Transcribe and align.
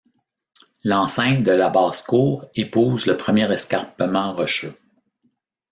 L'enceinte 0.83 1.43
de 1.43 1.51
la 1.51 1.69
basse-cour 1.69 2.45
épouse 2.55 3.05
le 3.05 3.17
premier 3.17 3.51
escarpement 3.53 4.33
rocheux. 4.35 4.75